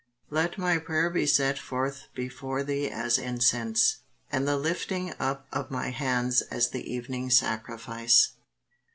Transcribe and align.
"LET 0.31 0.57
MY 0.57 0.79
PRAYER 0.79 1.11
BE 1.11 1.27
SET 1.27 1.59
FORTH 1.59 2.07
BEFORE 2.15 2.63
THEE 2.63 2.89
AS 2.89 3.19
INCENSE: 3.19 3.97
AND 4.31 4.47
THE 4.47 4.57
LIFTING 4.57 5.13
UP 5.19 5.45
OF 5.53 5.69
MY 5.69 5.89
HANDS 5.91 6.41
AS 6.41 6.69
THE 6.71 6.91
EVENING 6.91 7.29
SACRIFICE." 7.29 8.31